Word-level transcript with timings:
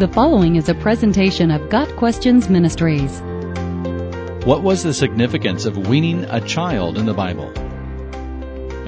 The 0.00 0.08
following 0.08 0.56
is 0.56 0.70
a 0.70 0.74
presentation 0.74 1.50
of 1.50 1.68
Got 1.68 1.94
Questions 1.96 2.48
Ministries. 2.48 3.20
What 4.46 4.62
was 4.62 4.82
the 4.82 4.94
significance 4.94 5.66
of 5.66 5.88
weaning 5.88 6.24
a 6.24 6.40
child 6.40 6.96
in 6.96 7.04
the 7.04 7.12
Bible? 7.12 7.52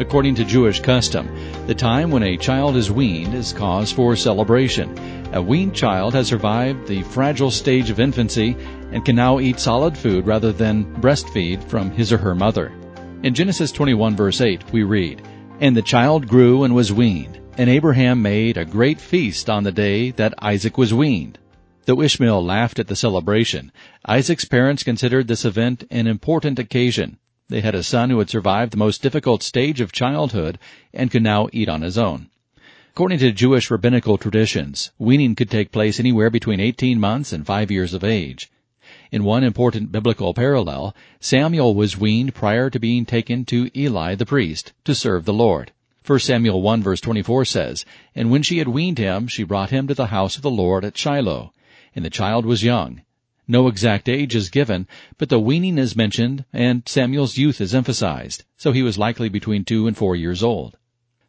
According 0.00 0.36
to 0.36 0.44
Jewish 0.46 0.80
custom, 0.80 1.28
the 1.66 1.74
time 1.74 2.10
when 2.10 2.22
a 2.22 2.38
child 2.38 2.76
is 2.76 2.90
weaned 2.90 3.34
is 3.34 3.52
cause 3.52 3.92
for 3.92 4.16
celebration. 4.16 4.98
A 5.34 5.42
weaned 5.42 5.74
child 5.74 6.14
has 6.14 6.28
survived 6.28 6.88
the 6.88 7.02
fragile 7.02 7.50
stage 7.50 7.90
of 7.90 8.00
infancy 8.00 8.56
and 8.90 9.04
can 9.04 9.14
now 9.14 9.38
eat 9.38 9.60
solid 9.60 9.98
food 9.98 10.26
rather 10.26 10.50
than 10.50 10.96
breastfeed 11.02 11.62
from 11.64 11.90
his 11.90 12.10
or 12.10 12.16
her 12.16 12.34
mother. 12.34 12.72
In 13.22 13.34
Genesis 13.34 13.70
21 13.70 14.16
verse 14.16 14.40
8, 14.40 14.72
we 14.72 14.82
read, 14.82 15.20
And 15.60 15.76
the 15.76 15.82
child 15.82 16.26
grew 16.26 16.64
and 16.64 16.74
was 16.74 16.90
weaned, 16.90 17.38
and 17.58 17.68
Abraham 17.68 18.22
made 18.22 18.56
a 18.56 18.64
great 18.64 19.00
feast 19.00 19.50
on 19.50 19.64
the 19.64 19.72
day 19.72 20.10
that 20.12 20.34
Isaac 20.40 20.78
was 20.78 20.94
weaned. 20.94 21.38
Though 21.84 22.00
Ishmael 22.00 22.44
laughed 22.44 22.78
at 22.78 22.86
the 22.86 22.96
celebration, 22.96 23.72
Isaac's 24.04 24.44
parents 24.44 24.82
considered 24.82 25.28
this 25.28 25.44
event 25.44 25.84
an 25.90 26.06
important 26.06 26.58
occasion. 26.58 27.18
They 27.48 27.60
had 27.60 27.74
a 27.74 27.82
son 27.82 28.08
who 28.08 28.18
had 28.18 28.30
survived 28.30 28.72
the 28.72 28.78
most 28.78 29.02
difficult 29.02 29.42
stage 29.42 29.80
of 29.80 29.92
childhood 29.92 30.58
and 30.94 31.10
could 31.10 31.22
now 31.22 31.48
eat 31.52 31.68
on 31.68 31.82
his 31.82 31.98
own. 31.98 32.28
According 32.92 33.18
to 33.18 33.32
Jewish 33.32 33.70
rabbinical 33.70 34.16
traditions, 34.16 34.90
weaning 34.98 35.34
could 35.34 35.50
take 35.50 35.72
place 35.72 35.98
anywhere 35.98 36.30
between 36.30 36.60
18 36.60 37.00
months 37.00 37.32
and 37.32 37.46
5 37.46 37.70
years 37.70 37.94
of 37.94 38.04
age. 38.04 38.50
In 39.10 39.24
one 39.24 39.44
important 39.44 39.92
biblical 39.92 40.34
parallel, 40.34 40.94
Samuel 41.20 41.74
was 41.74 41.98
weaned 41.98 42.34
prior 42.34 42.70
to 42.70 42.78
being 42.78 43.04
taken 43.04 43.44
to 43.46 43.70
Eli 43.76 44.14
the 44.14 44.26
priest 44.26 44.72
to 44.84 44.94
serve 44.94 45.24
the 45.24 45.32
Lord. 45.32 45.72
1 46.04 46.18
Samuel 46.18 46.62
1 46.62 46.82
verse 46.82 47.00
24 47.00 47.44
says, 47.44 47.84
And 48.14 48.30
when 48.30 48.42
she 48.42 48.58
had 48.58 48.66
weaned 48.66 48.98
him, 48.98 49.28
she 49.28 49.44
brought 49.44 49.70
him 49.70 49.86
to 49.86 49.94
the 49.94 50.06
house 50.06 50.34
of 50.34 50.42
the 50.42 50.50
Lord 50.50 50.84
at 50.84 50.98
Shiloh. 50.98 51.52
And 51.94 52.04
the 52.04 52.10
child 52.10 52.44
was 52.44 52.64
young. 52.64 53.02
No 53.46 53.68
exact 53.68 54.08
age 54.08 54.34
is 54.34 54.50
given, 54.50 54.88
but 55.18 55.28
the 55.28 55.38
weaning 55.38 55.78
is 55.78 55.94
mentioned 55.94 56.44
and 56.52 56.82
Samuel's 56.86 57.36
youth 57.36 57.60
is 57.60 57.74
emphasized, 57.74 58.44
so 58.56 58.72
he 58.72 58.82
was 58.82 58.98
likely 58.98 59.28
between 59.28 59.64
two 59.64 59.86
and 59.86 59.96
four 59.96 60.16
years 60.16 60.42
old. 60.42 60.76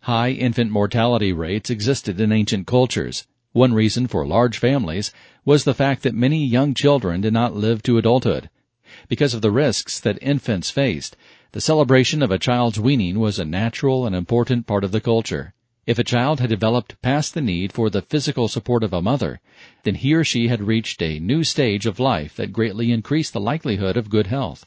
High 0.00 0.30
infant 0.30 0.70
mortality 0.70 1.32
rates 1.32 1.68
existed 1.68 2.20
in 2.20 2.32
ancient 2.32 2.66
cultures. 2.66 3.26
One 3.52 3.74
reason 3.74 4.06
for 4.06 4.26
large 4.26 4.58
families 4.58 5.12
was 5.44 5.64
the 5.64 5.74
fact 5.74 6.02
that 6.02 6.14
many 6.14 6.46
young 6.46 6.72
children 6.72 7.20
did 7.20 7.32
not 7.32 7.54
live 7.54 7.82
to 7.82 7.98
adulthood. 7.98 8.48
Because 9.08 9.34
of 9.34 9.42
the 9.42 9.50
risks 9.50 10.00
that 10.00 10.18
infants 10.22 10.70
faced, 10.70 11.16
the 11.52 11.60
celebration 11.60 12.22
of 12.22 12.30
a 12.30 12.38
child's 12.38 12.80
weaning 12.80 13.20
was 13.20 13.38
a 13.38 13.44
natural 13.44 14.06
and 14.06 14.16
important 14.16 14.66
part 14.66 14.84
of 14.84 14.90
the 14.90 15.02
culture. 15.02 15.52
If 15.86 15.98
a 15.98 16.04
child 16.04 16.40
had 16.40 16.48
developed 16.48 17.00
past 17.02 17.34
the 17.34 17.42
need 17.42 17.72
for 17.72 17.90
the 17.90 18.00
physical 18.00 18.48
support 18.48 18.82
of 18.82 18.94
a 18.94 19.02
mother, 19.02 19.38
then 19.82 19.96
he 19.96 20.14
or 20.14 20.24
she 20.24 20.48
had 20.48 20.62
reached 20.62 21.02
a 21.02 21.18
new 21.18 21.44
stage 21.44 21.84
of 21.84 22.00
life 22.00 22.36
that 22.36 22.54
greatly 22.54 22.90
increased 22.90 23.34
the 23.34 23.40
likelihood 23.40 23.98
of 23.98 24.08
good 24.08 24.28
health. 24.28 24.64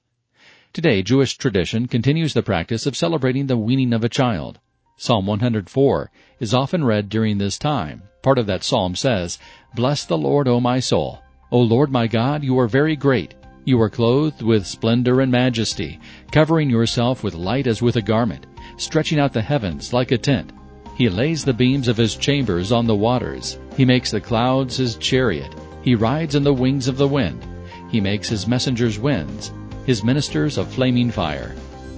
Today, 0.74 1.02
Jewish 1.02 1.38
tradition 1.38 1.88
continues 1.88 2.36
the 2.36 2.44
practice 2.44 2.86
of 2.86 2.96
celebrating 2.96 3.48
the 3.48 3.58
weaning 3.58 3.92
of 3.92 4.04
a 4.04 4.10
child. 4.10 4.60
Psalm 4.96 5.26
104 5.26 6.12
is 6.40 6.54
often 6.54 6.86
read 6.86 7.10
during 7.10 7.40
this 7.40 7.58
time. 7.58 8.04
Part 8.22 8.38
of 8.38 8.46
that 8.46 8.64
psalm 8.64 8.96
says, 8.96 9.40
Bless 9.74 10.06
the 10.06 10.20
Lord, 10.20 10.48
O 10.48 10.60
my 10.60 10.80
soul. 10.80 11.24
O 11.52 11.60
Lord 11.60 11.92
my 11.92 12.06
God, 12.06 12.44
you 12.44 12.60
are 12.60 12.68
very 12.68 12.96
great. 12.96 13.34
You 13.68 13.82
are 13.82 13.90
clothed 13.90 14.44
with 14.44 14.68
splendor 14.68 15.22
and 15.22 15.32
majesty, 15.32 16.00
covering 16.32 16.70
yourself 16.70 17.24
with 17.24 17.34
light 17.34 17.66
as 17.66 17.82
with 17.82 17.96
a 17.96 18.02
garment, 18.02 18.46
stretching 18.78 19.20
out 19.20 19.34
the 19.34 19.42
heavens 19.42 19.92
like 19.92 20.12
a 20.12 20.20
tent. 20.20 20.54
He 20.96 21.10
lays 21.10 21.44
the 21.44 21.52
beams 21.54 21.88
of 21.88 21.98
his 21.98 22.16
chambers 22.16 22.72
on 22.72 22.86
the 22.86 22.94
waters. 22.94 23.58
He 23.76 23.84
makes 23.84 24.12
the 24.12 24.22
clouds 24.22 24.78
his 24.78 24.98
chariot. 24.98 25.52
He 25.82 25.96
rides 25.96 26.36
on 26.36 26.44
the 26.44 26.54
wings 26.54 26.88
of 26.88 26.98
the 26.98 27.08
wind. 27.08 27.44
He 27.90 28.00
makes 28.00 28.30
his 28.30 28.48
messengers 28.48 29.00
winds, 29.00 29.52
his 29.88 30.04
ministers 30.04 30.60
a 30.60 30.66
flaming 30.66 31.10
fire. 31.10 31.56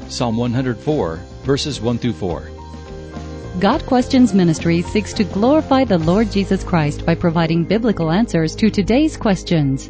Psalm 0.07 0.37
104, 0.37 1.19
verses 1.43 1.81
1 1.81 1.97
through 1.97 2.13
4. 2.13 2.49
Got 3.59 3.85
Questions 3.85 4.33
Ministry 4.33 4.83
seeks 4.83 5.11
to 5.13 5.25
glorify 5.25 5.83
the 5.83 5.97
Lord 5.97 6.31
Jesus 6.31 6.63
Christ 6.63 7.05
by 7.05 7.13
providing 7.13 7.65
biblical 7.65 8.09
answers 8.09 8.55
to 8.55 8.69
today's 8.69 9.17
questions. 9.17 9.89